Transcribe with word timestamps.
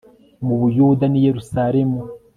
mu 0.45 0.55
buyuda 0.61 1.05
n 1.09 1.13
i 1.19 1.21
yerusalemu 1.27 1.99